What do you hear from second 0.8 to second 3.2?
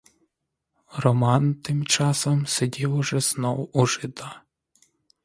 Роман тим часом сидів уже